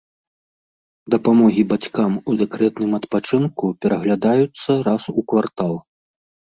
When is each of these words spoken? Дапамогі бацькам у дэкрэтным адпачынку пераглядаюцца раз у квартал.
Дапамогі 1.15 1.61
бацькам 1.75 2.11
у 2.31 2.39
дэкрэтным 2.39 2.91
адпачынку 3.01 3.73
пераглядаюцца 3.87 4.71
раз 4.91 5.01
у 5.19 5.31
квартал. 5.33 5.73